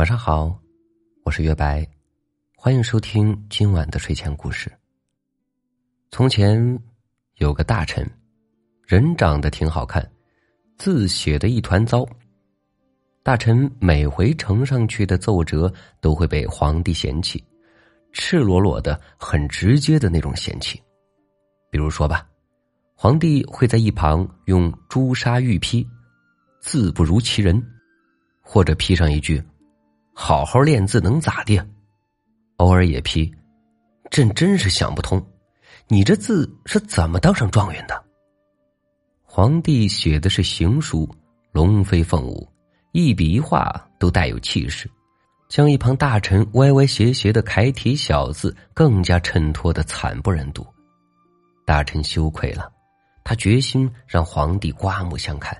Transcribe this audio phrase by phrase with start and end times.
[0.00, 0.58] 晚上好，
[1.24, 1.86] 我是月白，
[2.56, 4.72] 欢迎收听今晚的睡前故事。
[6.10, 6.80] 从前
[7.34, 8.10] 有个大臣，
[8.86, 10.10] 人长得挺好看，
[10.78, 12.08] 字写的一团糟。
[13.22, 15.70] 大臣每回呈上去的奏折
[16.00, 17.44] 都会被皇帝嫌弃，
[18.10, 20.82] 赤裸裸的、很直接的那种嫌弃。
[21.70, 22.26] 比如说吧，
[22.94, 25.86] 皇帝会在一旁用朱砂玉批，
[26.58, 27.62] 字不如其人，
[28.40, 29.44] 或者批上一句。
[30.22, 31.58] 好好练字能咋地？
[32.58, 33.34] 偶尔也批，
[34.10, 35.26] 朕真是想不通，
[35.88, 38.04] 你这字是怎么当上状元的？
[39.24, 41.08] 皇帝写的是行书，
[41.52, 42.46] 龙飞凤舞，
[42.92, 44.88] 一笔一画都带有气势，
[45.48, 50.66] 将一旁大臣歪歪斜斜的楷体小字更加衬托的惨不忍睹。
[51.64, 52.70] 大臣羞愧了，
[53.24, 55.56] 他决心让皇帝刮目相看，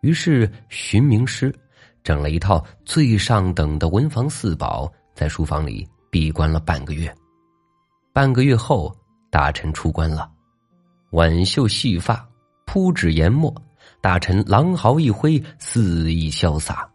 [0.00, 1.54] 于是寻名师。
[2.02, 7.12] 整了一套最上等的文房四宝，在书房里闭关了半个月。
[8.12, 8.94] 半个月后，
[9.30, 10.30] 大臣出关了，
[11.10, 12.28] 挽袖细发，
[12.66, 13.54] 铺纸研墨，
[14.00, 16.88] 大臣狼毫一挥，肆意潇洒，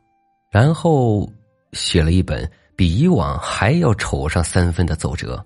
[0.51, 1.27] 然后
[1.73, 5.43] 写了一本比以往还要丑上三分的奏折。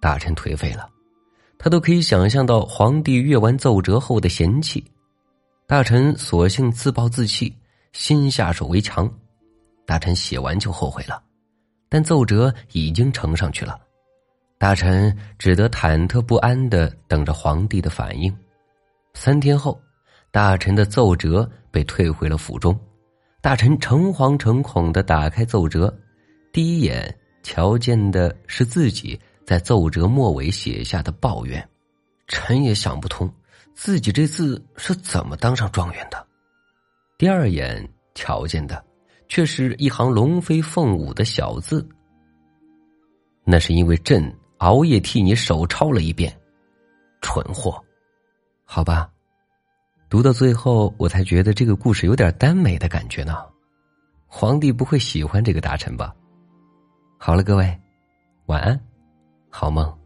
[0.00, 0.88] 大臣颓废了，
[1.58, 4.84] 他都可以想象到皇帝阅完奏折后的嫌弃。
[5.66, 7.54] 大臣索性自暴自弃。
[7.94, 9.08] 先下手为强，
[9.86, 11.22] 大臣写完就后悔了，
[11.88, 13.78] 但奏折已经呈上去了，
[14.58, 18.36] 大臣只得忐忑不安的等着皇帝的反应。
[19.14, 19.80] 三天后，
[20.32, 22.76] 大臣的奏折被退回了府中，
[23.40, 25.96] 大臣诚惶诚恐的打开奏折，
[26.52, 31.66] 第一眼瞧见的是自己在奏折末尾写下的抱怨，
[32.26, 33.32] 臣也想不通，
[33.72, 36.23] 自己这字是怎么当上状元的。
[37.16, 38.84] 第二眼瞧见的，
[39.28, 41.88] 却是一行龙飞凤舞的小字。
[43.44, 46.34] 那是因为朕熬夜替你手抄了一遍，
[47.20, 47.80] 蠢货，
[48.64, 49.08] 好吧。
[50.10, 53.36] 读到最后，我才觉得这个故事有点耽美的感觉呢。
[54.26, 56.12] 皇帝不会喜欢这个大臣吧？
[57.18, 57.80] 好了，各位，
[58.46, 58.80] 晚安，
[59.50, 59.96] 好梦。